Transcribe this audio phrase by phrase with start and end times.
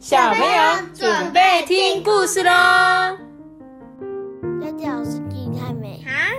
[0.00, 2.50] 小朋友准备听故事喽！
[4.58, 6.02] 大家好，我是金太美。
[6.08, 6.32] 啊！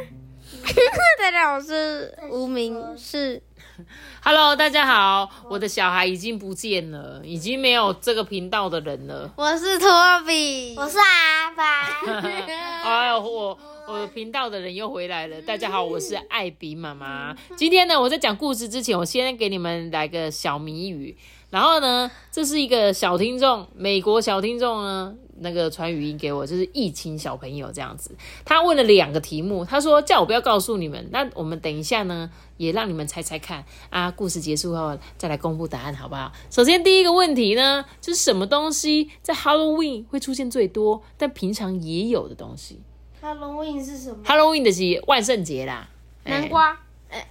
[1.19, 3.39] 大家好，我是无名氏。
[4.25, 9.31] Hello，大家好，我的小孩已经不见了，已经没有这个频道的人了。
[9.35, 9.87] 我是托
[10.25, 10.73] 比。
[10.75, 11.63] 我是阿爸。
[12.83, 13.59] 哎呦，我
[13.91, 15.41] 我的频道的人又回来了。
[15.41, 17.35] 大家好，我是艾比妈妈。
[17.57, 21.17] 今天呢，我在讲故事之前，我先给你们来个小谜语。
[21.49, 28.15] 然后呢，这是一个小听众，美国小听众呢，那个传语音给我，就是疫情小朋友这样子。
[28.45, 31.09] 他问了两个题目，他说叫我不要告诉你们。
[31.11, 34.09] 那我们等一下呢，也让你们猜猜看啊。
[34.09, 36.31] 故事结束后再来公布答案，好不好？
[36.49, 42.79] 首先第一个问题呢，就是什么东西在 Halloween 会出现最多，但平常也有的东西。
[43.21, 45.87] Halloween 是什么？Halloween 的是万圣节啦，
[46.23, 46.77] 南瓜。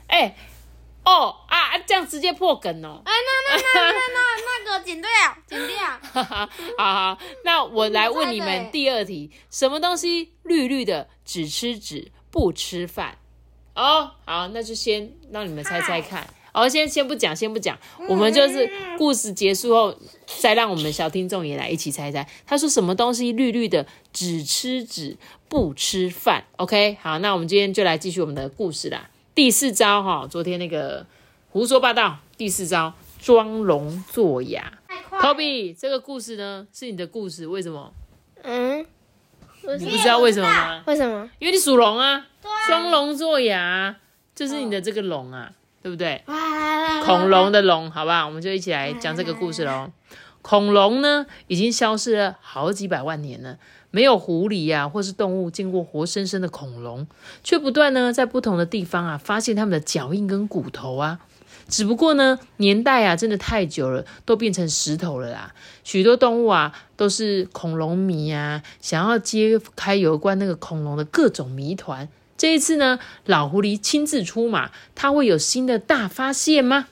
[0.07, 0.37] 哎、
[1.05, 3.03] 哦啊，这样直接破梗哦。
[3.05, 4.21] 哎，那那那那那
[4.65, 5.09] 那个剪掉，
[5.47, 5.79] 剪掉。
[6.12, 13.19] 哈哈，好好，那我来问你们第二题，什么东西绿绿的，只吃纸不吃饭？
[13.75, 16.27] 哦，好，那就先让你们猜猜看。
[16.53, 19.95] 哦，先先不讲，先不讲，我们就是故事结束后，
[20.41, 22.27] 再让我们小听众也来一起猜猜。
[22.47, 25.17] 他说什么东西绿绿的，只吃纸
[25.48, 29.11] 不吃饭？OK，好，那我们今天就来继续我们的故事啦。
[29.34, 31.07] 第四招哈，昨天那个
[31.51, 34.73] 胡说八道，第四招装聋作哑。
[35.11, 37.92] Toby，这个故事呢是你的故事，为什么？
[38.42, 38.87] 嗯，
[39.79, 40.83] 你不知道为什么吗？
[40.87, 41.29] 为什么？
[41.39, 42.27] 因为你属龙啊，
[42.67, 43.97] 装聋作哑啊，
[44.35, 46.23] 就是你的这个龙啊，对不对？
[47.05, 49.91] 恐龙的龙，好吧，我们就一起来讲这个故事喽。
[50.42, 53.59] 恐龙呢，已经消失了好几百万年了，
[53.91, 57.06] 没有狐狸呀、或是动物见过活生生的恐龙，
[57.45, 61.19] 却不断呢在不同的地方啊发现它们的脚印跟骨头啊。
[61.69, 65.55] 只不过呢，年代啊真的太久了，都变成石头了啦。
[65.84, 72.08] 许多动物啊都是恐龙迷啊，想要揭开有关那个恐龙的各种谜团。
[72.40, 76.89] 这一次呢，老狐狸亲自出马，他会有新的大发现吗？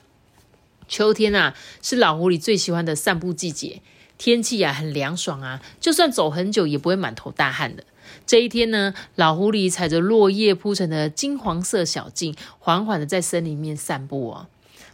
[0.87, 3.81] 秋天啊，是老狐狸最喜欢的散步季节，
[4.19, 7.83] 天气啊很凉爽啊，就算走很久也不会满头大汗的。
[8.27, 14.45] 这一天呢，老狐狸踩着落叶铺成的金黄色小径，缓缓的在森林里面散步哦。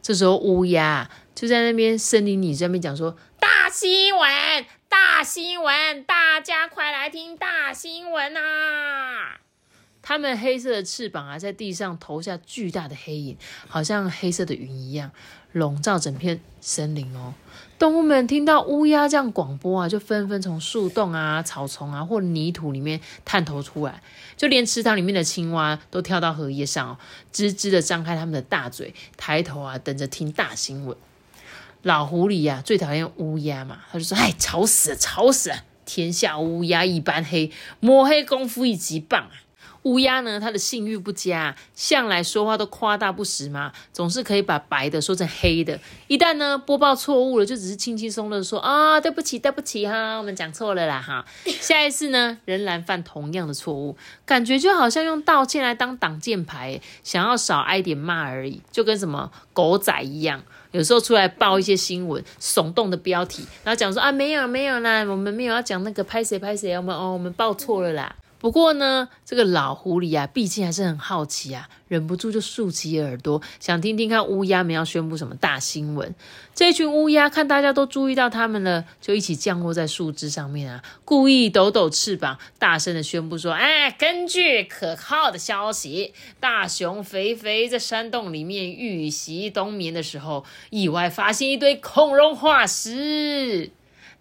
[0.01, 9.39] 这时候乌鸦就在那边森林里在那边讲说：“大新闻，大新闻，大家快来听大新闻啊！”
[10.15, 13.37] 它们黑色的翅膀啊，在地上投下巨大的黑影，
[13.67, 15.11] 好像黑色的云一样，
[15.51, 17.33] 笼罩整片森林哦。
[17.77, 24.01] 动物们听到乌鸦这样广播啊，就纷纷从树洞啊、草丛啊或泥土里面探头出来，
[24.37, 26.97] 就连池塘里面的青蛙都跳到荷叶上哦，
[27.33, 30.95] 吱吱的张开他们的大嘴，抬头啊，等着听大新闻。
[31.81, 35.57] 老狐狸呀、最讨厌乌鸦嘛，他就说：“哎，吵死了，吵死了！
[35.83, 37.51] 天下乌鸦一般黑，
[37.81, 39.31] 抹黑功夫一级棒啊！”
[39.85, 45.79] 乌鸦呢，它的性欲不佳，向来说话都夸大不实嘛，总是可以把白的说成黑的。
[46.07, 51.23] 一旦呢播报错误了，就只是轻轻松的说啊、对不起，对不起哈，我们讲错了啦哈。
[51.45, 53.95] 下一次呢，仍然犯同样的错误，
[54.25, 60.41] 感觉就好像用道歉来当挡箭牌，想要少挨点骂而已，就跟什么狗仔一样。
[60.71, 68.15] 有时候出来报一些新闻，耸动的标题，然后讲说啊没有没有啦，我们没有要讲那个拍谁拍谁，我们哦我们报错了啦。
[68.45, 76.13] 不过呢，这个老狐狸啊，毕竟还是很好奇啊，忍不住就竖起耳朵，想听听看乌鸦们要宣布什么大新闻。
[76.53, 93.71] 这群乌鸦看大家都注意到它们了，就一起降落在树枝上面啊，故意抖抖翅膀，大声的宣布说：“哎，根据可靠的消息，大熊肥肥在山洞里面遇袭冬眠的时候，意外发现一堆恐龙化石。”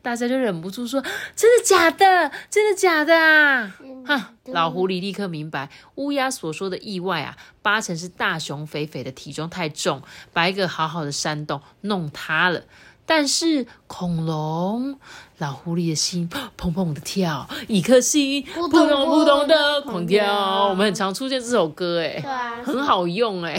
[0.04, 1.02] 大家就忍不住说
[1.34, 2.30] ：“真的假的？
[2.50, 10.02] 真的假的啊？”哈，老狐狸立刻明白，乌鸦所说的意外啊，八成是大熊肥肥的体重太重，
[10.34, 12.64] 把一个好好的山洞弄塌了。
[13.06, 14.98] 但是恐龙，
[15.38, 20.22] 老狐狸的心砰砰的跳，一颗心扑扑通通扑通的狂跳。
[20.22, 23.58] 跳我们很常出现这首歌，哎，对啊，很好用哎，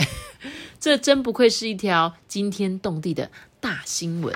[0.78, 4.32] 这真不愧是一条惊天动地的大新闻。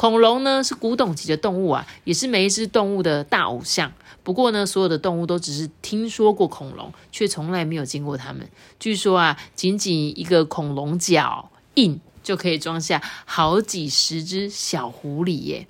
[0.00, 3.92] 恐龙呢是古董级的动物啊，也是每一只动物的大偶像。
[4.22, 8.48] 不过呢，所有的动物都只是听说过恐龙，却从来没有见过它们。
[8.78, 15.66] 据说啊，仅仅一个恐龙脚印就可以装下好几十只小狐狸耶。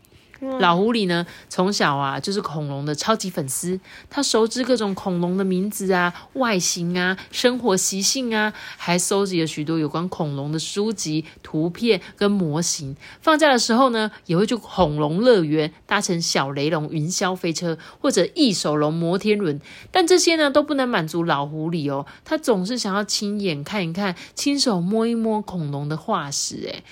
[0.59, 3.79] 老狐狸呢，从小啊就是恐龙的超级粉丝，
[4.09, 12.97] 他熟知各种恐龙的名字啊、外形啊、生活习性啊，还收集了许多有关恐龙的书籍、图片跟模型。
[13.21, 19.61] 放假的时候呢，也会去恐龙乐园，搭乘小雷龙云霄飞车或者翼手龙摩天轮。
[19.91, 26.57] 但这些呢，都不能满足老狐狸哦，他总是想要亲眼看一看、亲手摸一摸恐龙的化石。
[26.57, 26.83] 诶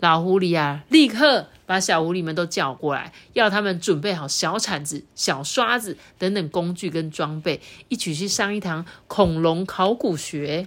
[0.00, 1.46] 老狐狸啊，立刻。
[1.66, 10.66] 把小狐狸们都叫过来，要他们准备好小铲子、小刷子等等工具跟装备，一起去上一堂恐龙考古学。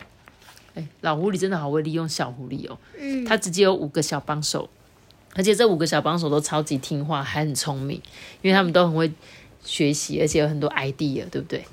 [0.75, 2.77] 哎，老狐狸真的好会利用小狐狸哦。
[2.99, 4.69] 嗯，他直接有五个小帮手，
[5.33, 8.01] 而且这五个小帮手都超级听话，还很聪明，
[8.41, 9.11] 因为他们都很会
[9.63, 11.65] 学习，而且有很多 idea，对不对？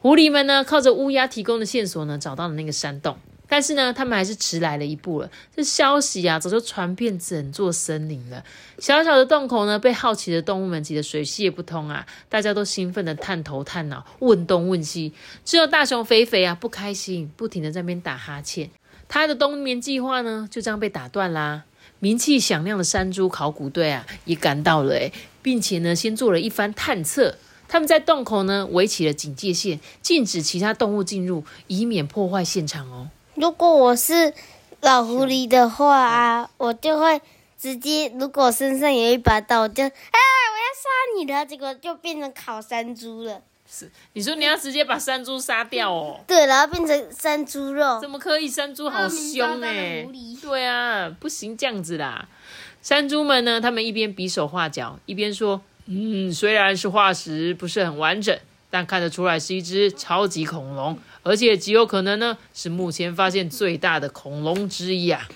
[0.00, 3.16] 狐狸们呢，靠着乌鸦提供的线索呢，找到了那个山洞。
[3.48, 5.30] 但是呢，他们还是迟来了一步了。
[5.54, 8.44] 这消息啊，早就传遍整座森林了。
[8.78, 12.06] 小小的洞口呢，被好奇的动物们挤得水泄不通啊！
[12.28, 15.12] 大家都兴奋的探头探脑，问东问西。
[15.44, 18.70] 只有大熊肥肥啊，不开心，不停的在那边打哈欠。
[19.08, 21.64] 他的冬眠计划呢，就这样被打断啦。
[22.00, 27.36] 名气响亮的山猪考古队啊，也赶到了诶，并且呢，先做了一番探测。
[27.68, 33.08] 他们在洞口呢，围起了警戒线，禁止其他动物进入，以免破坏现场哦。
[33.36, 34.32] 如果我是
[34.80, 37.20] 老狐狸的话啊，我就会
[37.58, 43.42] 直接，如果身上有一把刀，我就啊，我要杀你了，结果就变成烤山猪了。
[43.68, 46.20] 是，你说你要直接把山猪杀掉哦？
[46.26, 48.00] 对，然后变成山猪肉。
[48.00, 48.48] 怎么可以？
[48.48, 50.06] 山猪好凶哎！
[50.40, 52.28] 对啊，不行这样子啦。
[52.80, 58.38] 山猪们呢，他们一边比手画脚，一边说：“嗯，虽然是化石，不是很完整。”
[58.76, 65.26] 但看得出来是一只超级恐龙，而且极有可能呢是目前发现最大的恐龙之一啊！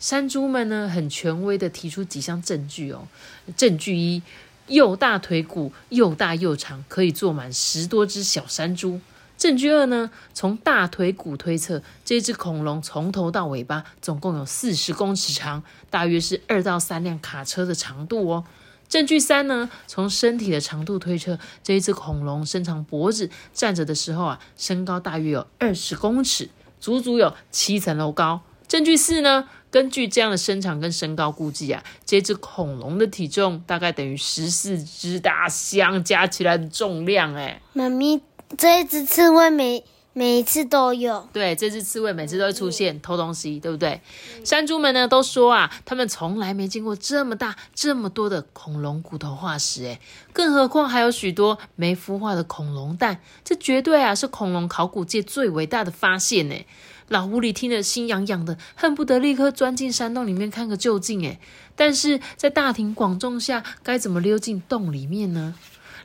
[0.00, 3.06] 山猪们呢很权威的提出几项证据哦。
[3.54, 4.22] 证据一：
[4.68, 8.98] 右大腿骨又大又长，可以坐满十多只小山猪。
[9.36, 18.44] 证据二呢，从大腿骨推测，这只恐龙从头到尾巴总共有四十公尺长，大约是二到三辆卡车的长度哦。
[18.88, 19.68] 证据三呢？
[19.86, 26.48] 从身体的长度推测，这一只恐龙伸长脖子站着的时候啊，身高大约有二十公尺，
[26.80, 28.40] 足足有七层楼高。
[28.66, 29.48] 证据四呢？
[29.70, 37.34] 根据这样的身长跟身高估计啊，这只恐龙的体重大概等于十四只大象加起来的重量。
[37.34, 38.22] 哎，妈咪，
[38.56, 39.84] 这一只刺猬没？
[40.18, 44.00] 每次都有，对，这只刺猬每次都会出现偷东西，对不对？
[44.44, 50.00] 山猪们呢都说啊，他们从来没见过这么大、这么多的恐龙骨头化石，诶
[50.32, 56.56] 更何况还有许多没孵化的恐龙蛋，这绝对啊是恐龙考古界最伟大的发现，呢。
[57.06, 61.38] 老狐狸听得心痒痒的，恨不得立刻钻进山洞里面看个究竟，诶
[61.76, 65.54] 但是在大庭广众下，该怎么溜进洞里面呢？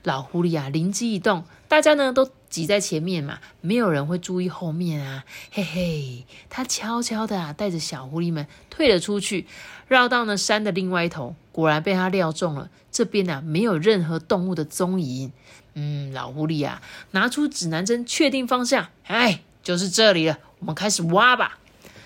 [0.03, 2.29] 老狐狸啊，灵机一动，大家呢都。
[2.53, 9.47] 挤在前面嘛，没有人会注意后面啊，嘿嘿，他悄悄的啊，带着小狐狸们退了出去，
[9.87, 15.31] 绕到呢山的另外一头，果然被他料中了，这边呢没有任何动物的踪影。
[15.73, 16.79] 嗯，老狐狸啊，
[17.09, 21.57] 拿出指南针，确定方向，哎，就是这里了，我们开始挖吧。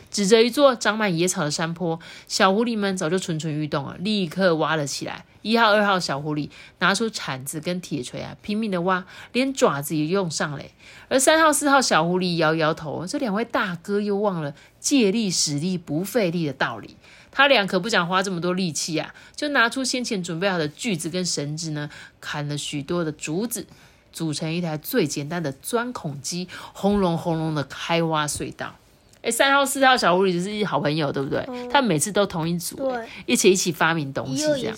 [0.10, 5.26] 指着一座长满野草的山坡，小狐狸们早就蠢蠢欲动了，立刻挖了起来。
[5.48, 6.50] 一号、二号小狐狸
[6.80, 10.62] 拿出铲子跟铁锤啊，拼命的挖，连爪子也用上了。
[11.08, 16.98] 而三号、四号小狐狸摇摇头，这两位大哥又忘了借力使力不费力的道理。
[17.32, 23.68] 他俩可不想花这么多力气啊，就拿出先前准备好的锯子跟绳子呢，砍了许多的竹子，
[24.12, 28.76] 组成一台最简单的钻孔机，轰隆轰隆的开挖隧道。
[29.22, 31.46] 哎，三号、四号小狐狸就是好朋友，对不对？
[31.70, 32.92] 他们每次都同一组，
[33.26, 34.76] 一起一起发明东西，这样。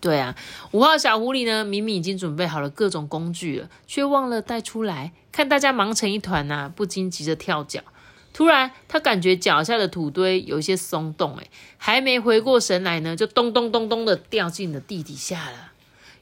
[0.00, 0.36] 对啊，
[0.72, 5.12] 五号小狐狸呢，明明已经准备好了各种工具了，却忘了带出来。
[5.32, 7.80] 看大家忙成一团呐，不禁急着跳脚。
[8.32, 11.48] 突然，他感觉脚下的土堆有一些松动，哎，
[11.78, 15.72] 还没回过神来呢，就咚咚咚咚的掉进了地底下了。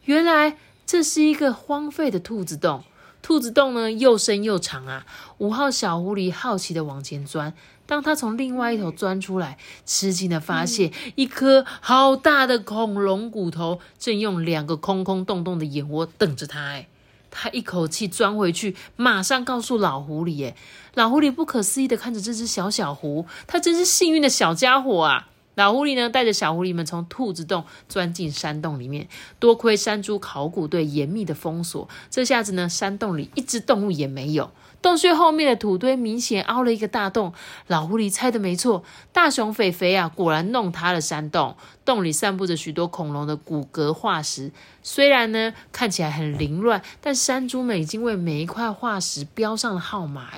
[0.04, 2.84] 原来这是一个荒废的兔子洞。
[3.20, 5.06] 兔子洞呢，又深又长啊。
[5.38, 7.54] 五号小狐狸好奇的往前钻。
[7.86, 16.60] 当他从另外一头钻出来，吃惊的发现一颗好大的恐龙骨头正用两个空空洞洞的眼窝等着他。
[16.60, 16.88] 哎，
[17.30, 20.46] 他一口气钻回去，马上告诉老狐狸。
[20.46, 20.56] 哎，
[20.94, 25.28] 老狐狸不可思议的看着这只小小狐，他真是幸运的小家伙啊！
[25.56, 29.08] 老狐狸呢，带着小狐狸们从兔子洞钻进山洞里面。
[29.38, 34.50] 多亏山猪考古队严密的封锁，这下子呢，山洞里一只动物也没有。
[34.84, 37.32] 洞穴后面的土堆明显凹了一个大洞。
[37.68, 41.56] 老狐狸猜的没错，大熊肥肥啊，果然弄塌了山洞。
[41.86, 50.28] 洞里散布着许多恐龙的骨骼化石，虽然呢看起来很凌乱，但山猪们已经为每一块化石标上了号码。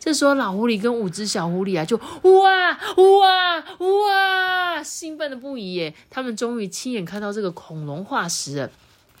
[0.00, 5.94] 这时候，老狐狸跟五只小狐狸啊，就哇哇哇，兴奋的不已耶！
[6.08, 8.70] 他们终于亲眼看到这个恐龙化石了。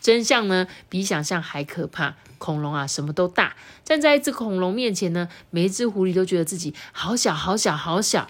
[0.02, 2.16] 真相呢，比想象还可怕。
[2.36, 3.56] 恐龙啊，什么都大。
[3.84, 8.28] 站在一只恐龙面前呢，每一只狐狸都觉得自己好小好小好小。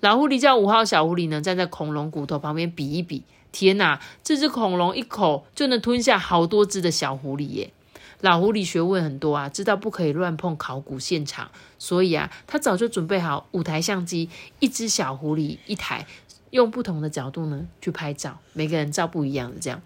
[0.00, 3.24] 老狐狸叫五号小狐狸呢，站在恐龙骨头旁边比一比。
[3.52, 7.72] 天哪，这只恐龙一口就能吞下好多只的小狐狸耶！
[8.20, 14.28] 老狐狸学问很多啊，知道不可以乱碰考古现场，所以啊，他早就准备好五台相机，
[14.58, 16.06] 一只小狐狸一台，
[16.50, 19.80] 用不同的角度呢去拍照，每个人照不一样的这样。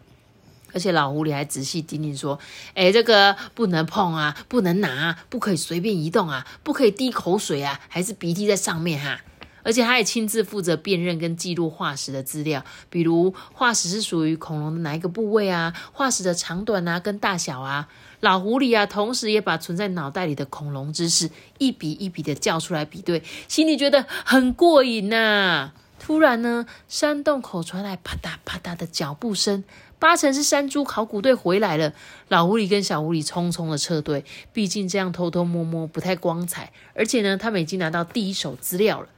[0.72, 2.38] 而且老狐狸还仔细叮咛说
[2.74, 9.20] ：“哎，这个不能碰啊，不能拿，不可以随便移动啊，不可以滴口水啊，还是鼻涕在上面哈。”
[9.64, 17.86] 而且他也亲自负责辨认跟记录化石的资料，比如化石是属于恐龙的哪一个部位啊，化石的长短啊跟大小啊。
[18.20, 25.72] 老狐狸啊，同时也把存在脑袋里的恐龙知识一笔一笔的叫出来比对，心里觉得很过瘾呐。
[25.98, 29.64] 突然呢，山洞口传来啪嗒啪嗒的脚步声。
[29.98, 31.92] 八成是山猪考古队回来了，
[32.28, 36.72] 老狐狸跟小狐狸匆匆的撤退，毕竟这样偷偷摸摸不太光彩。
[36.94, 39.08] 而且呢，他们已经拿到第一手资料了。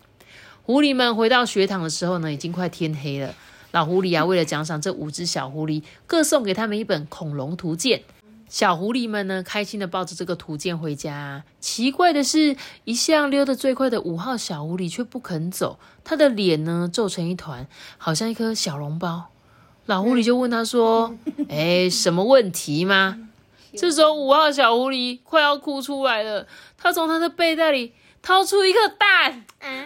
[0.63, 3.35] 狐狸们回到学堂的时候呢，已经快天黑了。
[3.73, 8.03] 老狐狸啊，为了奖赏这五只小狐狸，各送给他们一本恐龙图鉴。
[8.49, 11.45] 小狐狸们呢，开心的抱着这个图鉴回家。
[11.61, 19.29] 奇怪的是，一向溜得最快的五号小狐狸却不肯走，他的脸呢皱成一团，好像一颗小笼包。
[19.87, 21.15] 老狐狸就问他说：
[21.49, 23.29] “哎，什么问题吗？”
[23.77, 26.47] 这时候五号小狐狸快要哭出来了，
[26.77, 29.45] 他从他的背袋里掏出一颗蛋。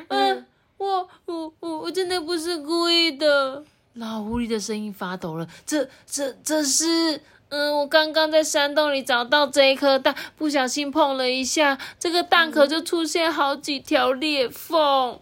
[0.09, 0.47] 嗯，
[0.79, 3.63] 我我我我真的不是故意的。
[3.95, 5.47] 老狐狸的声音发抖了。
[5.67, 7.21] 这这这是……
[7.51, 15.21] 嗯，我刚刚在山洞里找到这一颗蛋，不小心碰了一下，这个蛋壳就出现好几条裂缝。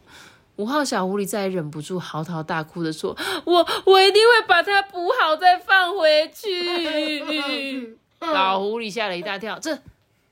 [0.56, 7.96] 五号小狐狸再也忍不住嚎啕大哭的说：“我我一定会把它补好再放回去。
[8.20, 9.76] ”老狐狸吓了一大跳，这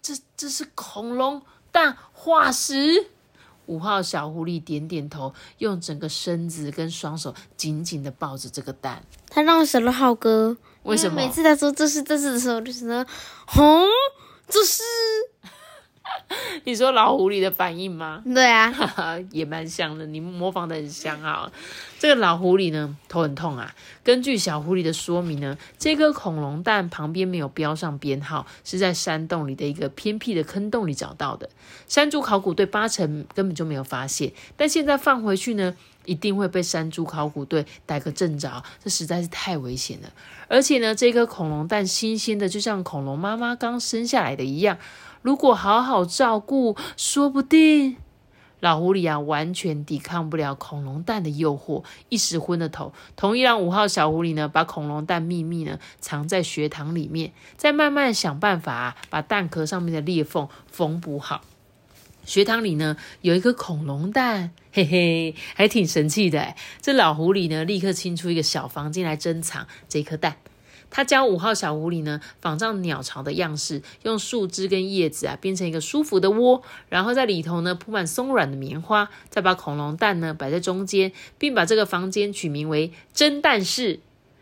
[0.02, 3.06] 这这是恐龙蛋化石。
[3.66, 9.02] 五号小狐狸点点头，用整个身子跟双手紧紧的抱着这个蛋。
[9.28, 13.06] 他让我想到浩哥，为什么每次他说这是这是的时候，就是说，
[13.46, 13.86] 红
[14.48, 14.82] 这是。
[16.64, 18.22] 你说老狐狸的反应吗？
[18.24, 18.72] 对啊，
[19.32, 21.50] 也蛮像的，你模仿的很像啊。
[21.98, 23.74] 这个老狐狸呢，头很痛啊。
[24.04, 31.50] 根据小狐狸的说明呢，这颗恐龙蛋旁边没有标上编号，是在山洞里的一个偏僻的坑洞里找到的。
[31.88, 40.10] 山猪考古队八成根本就没有发现，但现在放回去呢，一定会被山猪考古队逮个正着，这实在是太危险了。
[40.48, 44.78] 而且呢，这颗恐龙蛋新鲜的，就像恐龙妈妈刚生下来的一样。
[45.22, 47.96] 如果好好照顾，说不定
[48.60, 52.92] 老狐狸啊完全抵抗不了恐龙蛋的诱惑，一时昏了头。
[53.16, 61.42] 同意让五号小狐狸呢把恐龙蛋秘密呢藏在学堂里面，再慢慢想办法把蛋壳上面的裂缝缝补好。
[62.26, 66.54] 学堂里呢有一颗恐龙蛋，嘿嘿，还挺神气的。
[66.82, 70.36] 这老狐狸呢立刻清出一个小房间来珍藏这颗蛋。
[70.90, 84.00] 他教五号小狐狸呢仿照鸟巢的样式，用树枝跟叶子啊编成一个舒服的窝，然后在里头呢铺满松软的棉花，再把恐龙蛋呢摆在中间，并把这个房间取名为蒸蛋室，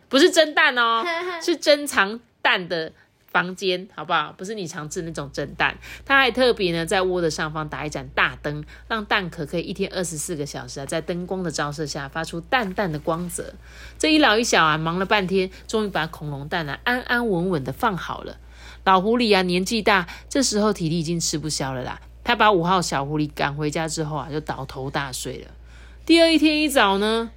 [0.08, 1.04] 不是蒸蛋哦，
[1.42, 2.92] 是珍藏蛋的。
[3.30, 4.32] 房间好不好？
[4.36, 13.54] 不是你常吃那种蒸蛋，他还特别呢，在窝的上方打一盏大灯，让蛋壳可以一天二十四个小时啊，在灯光的照射下发出淡淡的光泽。
[13.98, 18.38] 这一老一小啊，忙了半天，终于把恐龙蛋呢安安稳稳的放好了。
[18.84, 22.00] 老狐狸啊，年纪大，这时候体力已经吃不消了啦。
[22.24, 25.48] 他把五号小狐狸赶回家之后啊，就倒头大睡了。
[26.06, 27.30] 第二一天一早呢，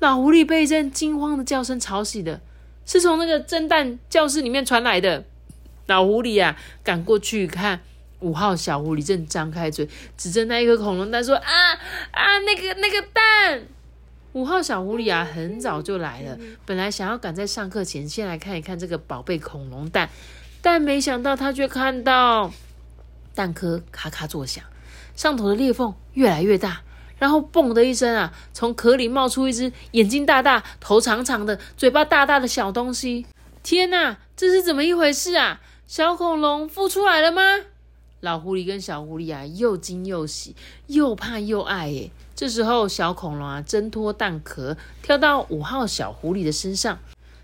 [0.00, 2.40] 老狐狸被一阵惊慌的叫声吵醒了。
[2.88, 5.24] 是从那个蒸蛋教室里面传来的。
[5.86, 7.80] 老狐狸啊，赶过去看，
[8.20, 11.50] 五号小狐狸正张开嘴，指着那一颗恐龙蛋说：“啊
[12.10, 13.62] 啊，那个那个蛋！”
[14.32, 20.10] 五号小狐狸啊，很早就来了，本来想要赶在上课前先来看一看这个宝贝恐龙蛋，
[20.60, 22.52] 但没想到他却看到
[23.34, 24.64] 蛋壳咔咔作响，
[25.16, 26.82] 上头的裂缝越来越大。
[27.18, 33.26] 然后嘣的一声啊，从壳里冒出一只眼睛大大、头长长的、嘴巴大大的小东西。
[33.62, 35.60] 天哪，这是怎么一回事啊？
[35.86, 37.42] 小恐龙孵出来了吗？
[38.20, 40.56] 老狐狸跟小狐狸啊，又惊又喜，
[40.86, 42.10] 又怕又爱耶。
[42.34, 46.98] 这时候，小恐龙啊，挣脱蛋壳，跳到五号小狐狸的身上。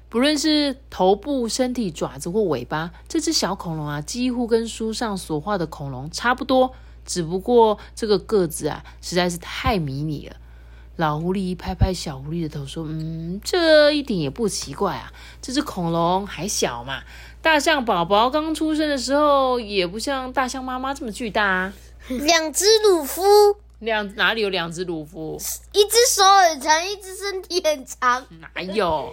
[0.09, 6.73] 不论是头部、身体、爪子或尾巴，这只小恐龙啊，几乎跟书上所画的恐龙差不多，
[7.05, 10.37] 只不过这个个子啊，实在是太迷你了。
[10.97, 17.03] 老狐狸拍拍小狐狸的头，说：“嗯，这一点也不奇怪啊，这只恐龙还小嘛。
[17.43, 21.73] 大象宝宝刚出生的时候，也不像大象妈妈这么巨大啊。
[22.09, 23.23] 两只乳夫，
[23.81, 25.37] 两哪里有两只乳夫？
[25.75, 28.25] 一只手很长，一只身体很长。
[28.39, 29.13] 哪有？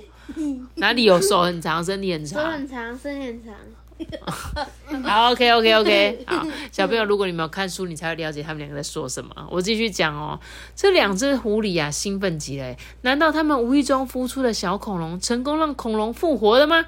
[0.76, 2.52] 哪里有手很长，身体很长手长？
[2.54, 3.56] 很长，身体很长。
[5.04, 6.44] 好，OK OK OK，好，
[6.82, 9.48] 小朋友，如果你没有看书，你才会了解他们两个在说什么。
[9.52, 10.40] 我继续讲哦，
[10.76, 12.76] 这两只狐狸啊，兴奋极了。
[13.02, 16.88] 难道他们无意中孵出的小恐龙成功让恐龙复活了吗？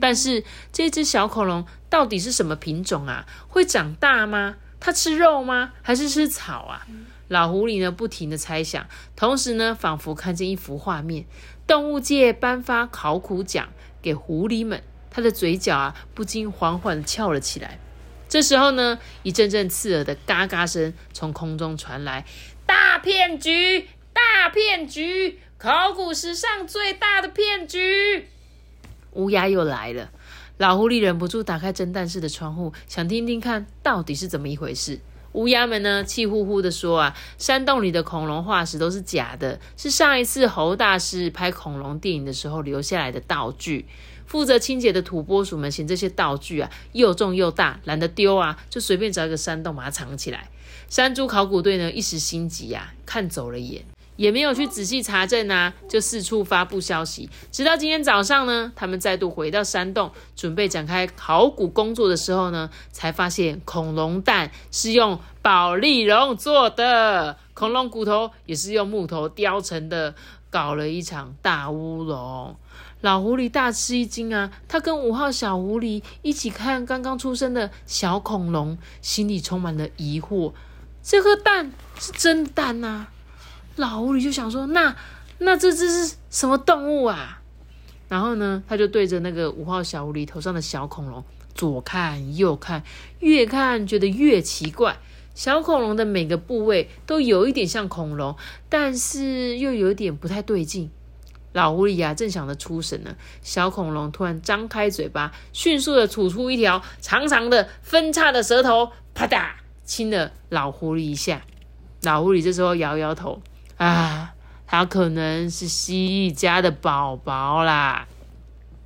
[0.00, 3.26] 但是这只小恐龙到底是什么品种啊？
[3.46, 4.56] 会长大吗？
[4.80, 5.72] 它吃肉吗？
[5.82, 6.86] 还是吃草啊？
[7.28, 11.26] 老狐狸呢，不停的猜想，同时呢，仿佛看见一幅画面：
[11.66, 13.68] 动物界颁发考古奖
[14.00, 14.82] 给狐狸们。
[15.10, 17.78] 他的嘴角啊，不禁缓缓翘了起来。
[18.36, 22.26] 这时候呢，一阵阵刺耳的嘎嘎声从空中传来。
[22.66, 23.88] 大骗局！
[24.12, 25.40] 大骗局！
[25.56, 28.28] 考古史上最大的骗局！
[29.12, 30.10] 乌鸦又来了。
[30.58, 35.00] 老狐狸忍不住打开侦探室的窗户，想听听看到底是怎么一回事。
[35.32, 43.86] 乌鸦们呢，气呼呼的说：“啊，山洞里的恐龙化石都是假的，是上一次猴大师拍恐龙电影的时候留下来的道具。”
[44.26, 50.48] 负责清洁的土拨鼠们嫌这些道具啊又重又大，懒得丢啊，就随便找一个山洞把它藏起来。
[50.88, 53.84] 山猪考古队呢一时心急啊，看走了眼，
[54.16, 57.28] 也没有去仔细查证啊，就四处发布消息。
[57.50, 70.14] 直到今天早上呢，他们再度回到山洞，准备展开考古工作的时候呢，才发现恐龙蛋是用宝丽龙做的，恐龙骨头也是用木头雕成的，
[70.50, 72.54] 搞了一场大乌龙。
[73.00, 74.52] 老狐狸大吃一惊啊！
[74.68, 80.52] 他跟五号小狐狸一起看刚刚出生的小恐龙，心里充满了疑惑：
[81.02, 83.06] 这颗蛋是真蛋呐？
[83.76, 84.94] 老狐狸就想说：那
[85.38, 87.40] 那这只是什么动物啊？
[88.08, 92.82] 然后呢，他就对着那个五号小狐狸头上的小恐龙左看右看，
[93.20, 94.98] 越看觉得越奇怪。
[95.36, 98.34] 小恐龙的每个部位都有一点像恐龙，
[98.70, 100.90] 但是又有点不太对劲。
[101.52, 109.50] 老狐狸啊，正想着出神呢，小恐龙突然张开嘴巴，迅速的吐出一条长长的分叉的舌头，啪嗒
[109.84, 111.42] 亲了老狐狸一下。
[112.02, 113.42] 老狐狸这时候摇摇头，
[113.76, 114.32] 啊，
[114.66, 118.08] 它可能是蜥蜴家的宝宝啦。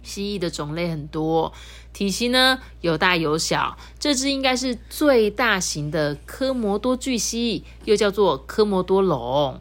[0.02, 1.52] 蜥蜴的种类很多，
[1.92, 9.60] 体型呢有大有小，这只应该是最大型的科摩多巨蜥，又叫做科摩多龙。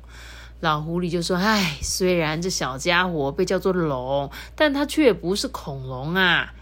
[0.61, 6.53] 老狐狸就说：“唉，虽然这小家伙被叫做龙，但它却不是恐龙啊！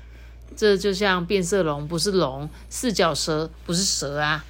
[0.55, 4.45] 这就像变色龙不是龙，四脚蛇不是蛇啊！”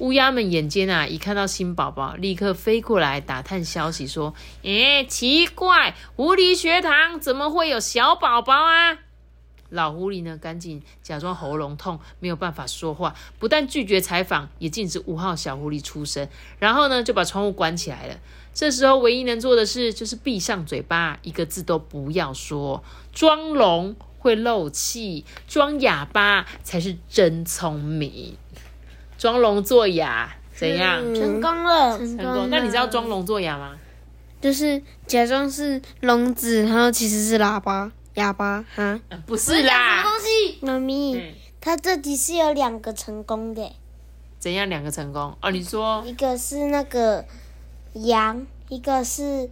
[0.00, 4.34] 乌鸦们眼尖啊，一看到新宝宝，立刻飞过来打探消息，说
[4.64, 8.96] ：“诶，奇怪，狐狸学堂怎么会有小宝宝啊？”
[9.68, 16.26] 老狐狸呢，赶紧假装喉咙痛，没有办法说话，不但拒绝采访，也禁止五号小狐狸出声，
[16.58, 18.16] 然后呢，就把窗户关起来了。
[18.54, 22.82] 这时候唯一能做的事就是闭上嘴巴，一个字都不要说。
[23.12, 28.38] 装聋会漏气，装哑巴才是真聪明。
[29.20, 30.98] 装聋作哑怎样？
[31.14, 32.48] 成功了，成功。
[32.48, 33.76] 那你知道装聋作哑吗？
[34.40, 38.64] 就是假装是聋子，然后其实是喇叭、哑巴。
[38.74, 40.02] 哈，不是啦。
[40.02, 40.58] 什么东西？
[40.62, 43.70] 妈咪，他这题是有两个成功的。
[44.38, 45.36] 怎样两个成功？
[45.42, 47.22] 哦，你说一个是那个。
[47.92, 49.50] 羊，一个是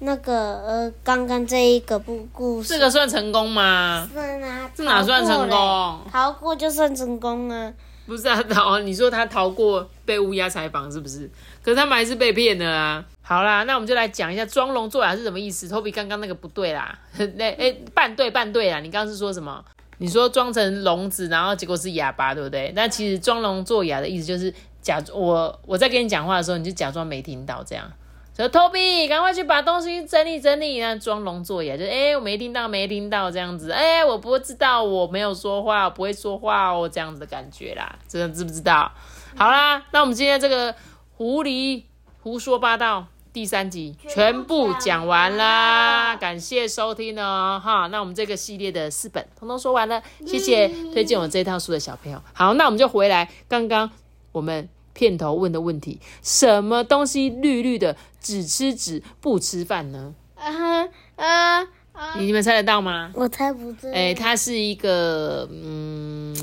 [0.00, 4.10] 那个呃，刚刚这一个故故事，这个算成功吗？
[4.12, 6.00] 算啊，这哪算成功？
[6.10, 7.72] 逃过就算成功啊！
[8.08, 11.28] 不是啊，逃，你说他逃过被乌鸦采访是不是？
[11.62, 13.04] 可是他们还是被骗的啊！
[13.20, 15.68] 好啦，那我们就来讲一下装聋作哑是什么意思。
[15.68, 16.96] 托比刚刚那个不对啦，
[17.36, 18.78] 那哎，半对半对啦。
[18.80, 19.64] 你刚刚是说什么？
[19.98, 22.72] 你说装成聋子，然后结果是哑巴，对不对？
[22.76, 24.54] 那其实装聋作哑的意思就是。
[24.86, 27.90] 假我我在跟你讲话的时候，你就假装没听到，这样
[28.36, 38.92] 说，Toby，赶快去把东西整理整理，那装聋作哑，就哎，我没听到，没听到这样子，哎，我不知道，我没有说话，不会说话哦，这样子的感觉啦，真的知不知道？
[39.36, 40.74] 好啦，那我们今天这个
[41.16, 41.84] 狐狸
[42.22, 43.06] 胡说八道。
[43.32, 52.18] 第三集全部讲完啦，感谢收听哦，哈，那我们这个系列的四本通通说完了，谢谢推荐我这套书的小朋友。
[52.32, 53.90] 好，那我们就回来刚刚
[54.32, 60.14] 我们片头问的问题：什么东西绿绿的，只吃纸不吃饭呢？
[60.34, 61.60] 啊啊
[61.92, 62.18] 啊！
[62.18, 63.12] 你们猜得到吗？
[63.14, 63.90] 我猜不到。
[63.92, 66.34] 哎，它是一个嗯，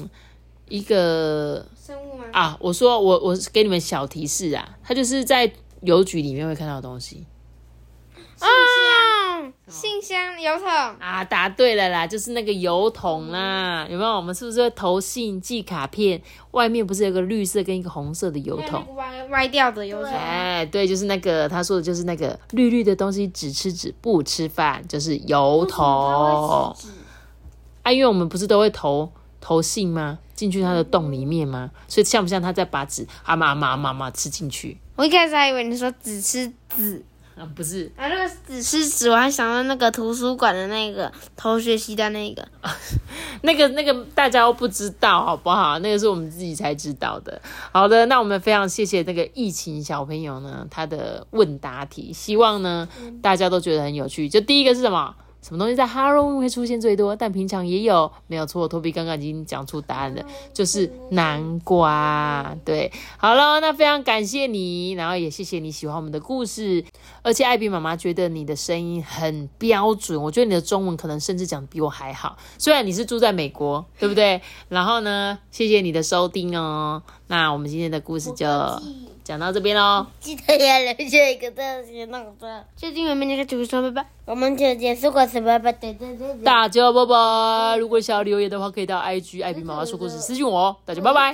[0.70, 2.26] 一个生物吗？
[2.32, 7.26] 啊，我说我我给你们小提示啊，它就是在邮局里面会看到的东西。
[8.40, 8.48] 啊，
[9.68, 14.10] 信箱、邮筒啊，答对了啦，就是那个邮筒啦，有没有？
[14.12, 16.22] 我们是不是会投信、寄卡片？
[16.52, 18.86] 外面不是有个绿色跟一个红色的邮筒？
[18.96, 20.12] 歪歪掉的邮筒。
[20.12, 26.76] 哎，对，就是那个他说的，就是那个绿绿的东西，只吃纸不吃饭，就是邮筒。
[27.82, 30.20] 啊，因为我们不是都会投投信吗？
[30.34, 31.72] 进去它的洞里面吗？
[31.88, 34.78] 所以像不像他在把纸啊嘛嘛嘛嘛吃进去？
[34.96, 37.04] 我一开始还以为你说只吃纸。
[37.36, 42.48] 啊，不是啊，那个只是指，我还想到那个图书馆的那个偷学习的那个，
[43.42, 45.80] 那个那个大家都不知道，好不好？
[45.80, 47.42] 那个是我们自己才知道的。
[47.72, 52.88] 好的，那我们非常谢谢那个疫情小朋友呢，他的问答题，希望呢
[53.22, 54.30] 大家都觉得很有趣。
[54.30, 55.16] 就第一个是什么？
[55.44, 57.14] 什么东西在 Halloween 会出现最多？
[57.16, 58.66] 但平常也有，没有错。
[58.66, 62.56] 托比刚刚已经讲出答案了，就是南瓜。
[62.64, 66.84] 对，好了，那非常感谢你，然后也谢谢你喜欢我们的故事，
[67.22, 72.38] 而且艾比妈妈觉得你的声音很标准，我觉得你的中文可能甚至讲比我还好。
[72.58, 74.42] 虽然你是住在美国，对不对？
[74.70, 77.04] 然后呢，谢谢你的收听哦。
[77.28, 78.48] 那我们今天的故事就。
[79.24, 82.68] 讲到这边喽，记得要留下一个赞，写那个赞。
[82.76, 86.36] 最近我们那个主说拜拜，我们就结束故事拜拜，对对对。
[86.44, 87.78] 大家拜拜！
[87.78, 90.76] 如果想要留言的话，可以到 IG 艾比妈妈说故事私信我哦。
[90.86, 91.34] 大家拜拜。